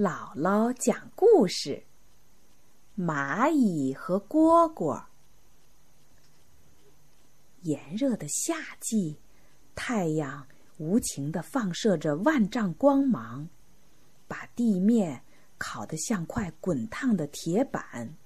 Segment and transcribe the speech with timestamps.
[0.00, 1.82] 姥姥讲故事：
[2.96, 5.04] 蚂蚁和蝈蝈。
[7.60, 9.18] 炎热的夏季，
[9.74, 10.46] 太阳
[10.78, 13.46] 无情的放射着万丈光芒，
[14.26, 15.22] 把地面
[15.58, 18.16] 烤得像块滚烫的铁板。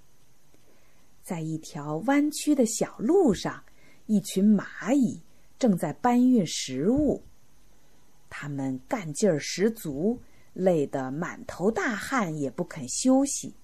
[1.24, 3.64] 在一条弯曲的小路上，
[4.06, 5.20] 一群蚂蚁
[5.58, 7.20] 正在搬运食物，
[8.30, 10.22] 它们干劲儿十足。
[10.54, 13.54] 累得满头大汗，也不肯休息。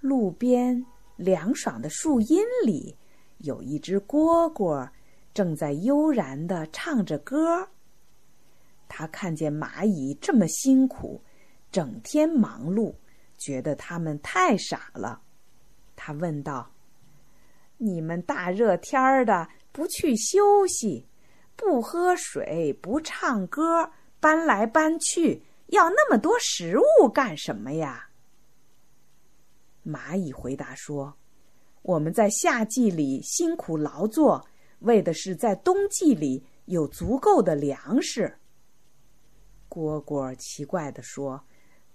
[0.00, 0.84] 路边
[1.16, 2.96] 凉爽的树荫里，
[3.38, 4.88] 有一只蝈蝈
[5.34, 7.68] 正在悠然的唱着歌。
[8.88, 11.22] 他看见蚂蚁这么辛苦，
[11.70, 12.94] 整天忙碌，
[13.38, 15.22] 觉得他们太傻了。
[15.96, 16.70] 他问道
[17.78, 21.06] ：“你们大热天的不去休息，
[21.56, 23.90] 不喝水，不唱歌？”
[24.22, 28.10] 搬来搬去，要那么多食物干什么呀？
[29.84, 31.16] 蚂蚁回答说
[31.82, 34.46] ：“我们在夏季里辛苦劳作，
[34.78, 38.38] 为的是在冬季里有足够的粮食。”
[39.68, 41.42] 蝈蝈奇怪地说：“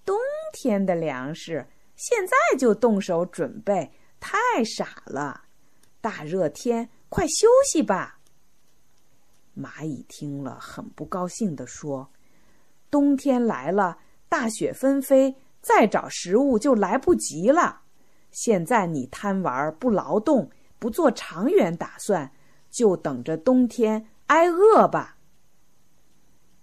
[0.04, 0.18] 冬
[0.52, 5.44] 天的粮食现在就动手准备，太傻了！
[6.02, 8.20] 大热天，快休息吧。”
[9.56, 12.12] 蚂蚁听了，很不高兴地说。
[12.90, 13.98] 冬天来了，
[14.30, 17.82] 大雪纷飞，再找食物就来不及了。
[18.32, 22.32] 现在你贪玩不劳动，不做长远打算，
[22.70, 25.18] 就等着冬天挨饿吧。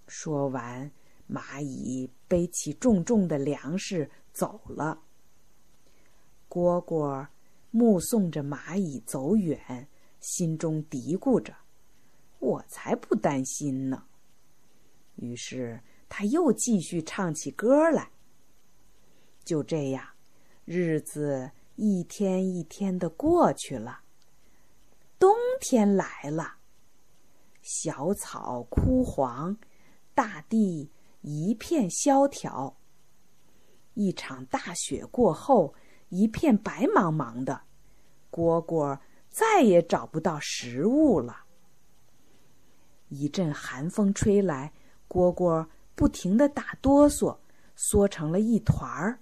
[0.07, 0.91] 说完，
[1.29, 5.01] 蚂蚁背起重重的粮食走了。
[6.49, 7.27] 蝈蝈
[7.71, 9.87] 目送着蚂蚁走远，
[10.19, 11.53] 心中嘀咕着
[12.39, 14.03] ：“我才不担心呢。”
[15.17, 15.79] 于是。
[16.07, 18.11] 他又继续唱起歌来。
[19.43, 20.03] 就这样，
[20.65, 23.99] 日子一天一天的过去了。
[25.19, 26.55] 冬天来了，
[27.61, 29.55] 小草枯黄，
[30.13, 32.75] 大地一片萧条。
[33.93, 35.73] 一场大雪过后，
[36.09, 37.61] 一片白茫茫的，
[38.31, 38.99] 蝈蝈
[39.29, 41.45] 再也找不到食物了。
[43.09, 44.73] 一阵寒风吹来，
[45.07, 45.67] 蝈蝈。
[45.95, 47.37] 不停的打哆嗦，
[47.75, 49.17] 缩成了一团儿。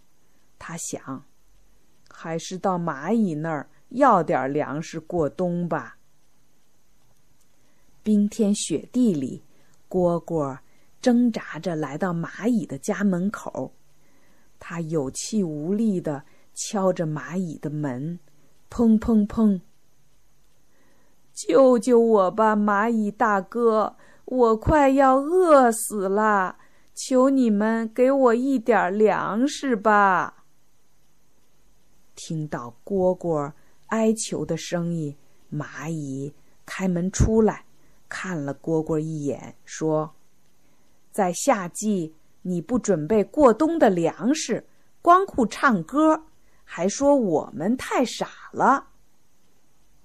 [0.57, 1.23] 他想，
[2.09, 5.97] 还是到蚂蚁那儿要点粮食过冬吧。
[8.01, 9.44] 冰天雪地里，
[9.89, 10.57] 蝈蝈
[11.01, 13.72] 挣扎着来到蚂蚁的家门口，
[14.59, 16.23] 他有气无力的
[16.53, 18.19] 敲着蚂蚁的门，
[18.69, 19.61] 砰砰砰！
[21.34, 23.95] 救救我吧，蚂蚁大哥，
[24.25, 26.57] 我快要饿死了。
[26.95, 30.45] 求你们给我一点粮食吧！
[32.15, 33.51] 听到蝈蝈
[33.87, 35.15] 哀求的声音，
[35.51, 36.31] 蚂蚁
[36.65, 37.65] 开门出来，
[38.07, 40.13] 看了蝈蝈一眼，说
[41.11, 44.63] ：“在夏季你不准备过冬的粮食，
[45.01, 46.25] 光顾唱歌，
[46.63, 48.89] 还说我们太傻了。”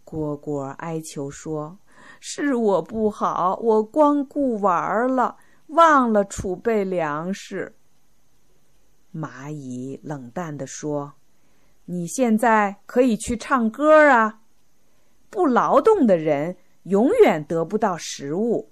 [0.06, 1.78] 蝈蝈哀求说
[2.19, 5.37] ：“是我不好，我光顾玩了。”
[5.69, 7.75] 忘了储备粮食。
[9.15, 11.15] 蚂蚁冷淡地说
[11.87, 14.43] ：“你现在可以去唱歌啊！
[15.31, 18.71] 不劳动的人永远得不到食物。”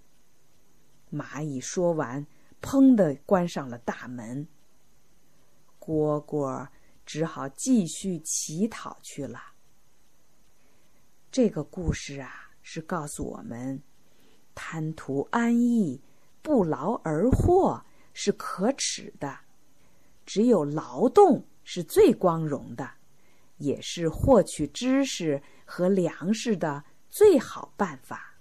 [1.10, 2.26] 蚂蚁说完，
[2.60, 4.46] 砰的关上了大门。
[5.80, 6.66] 蝈蝈
[7.04, 9.40] 只好继续乞讨去了。
[11.30, 13.80] 这个故事啊，是告诉我们
[14.54, 16.00] 贪图安逸。
[16.46, 17.84] 不劳而获
[18.14, 19.36] 是可耻的，
[20.24, 22.88] 只有劳动是最光荣的，
[23.56, 28.35] 也是获取知识和粮食的最好办法。